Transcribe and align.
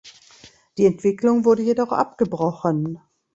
Die 0.79 0.87
Entwicklung 0.87 1.45
wurde 1.45 1.61
jedoch 1.61 1.91
abgebrochen. 1.91 2.99